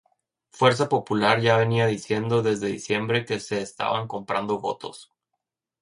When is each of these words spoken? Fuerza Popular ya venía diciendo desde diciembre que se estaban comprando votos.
Fuerza 0.49 0.89
Popular 0.89 1.39
ya 1.41 1.57
venía 1.57 1.85
diciendo 1.85 2.41
desde 2.41 2.65
diciembre 2.65 3.23
que 3.23 3.39
se 3.39 3.61
estaban 3.61 4.07
comprando 4.07 4.57
votos. 4.59 5.11